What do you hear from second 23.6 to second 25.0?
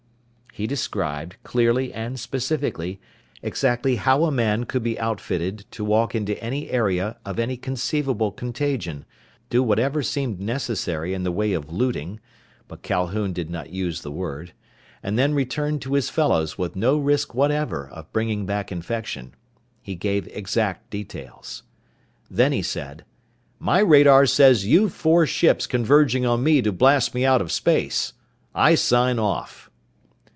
radar says you've